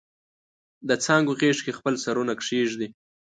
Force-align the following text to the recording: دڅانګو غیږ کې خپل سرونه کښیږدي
دڅانګو 0.87 1.33
غیږ 1.39 1.57
کې 1.65 1.71
خپل 1.77 1.93
سرونه 2.03 2.33
کښیږدي 2.39 2.87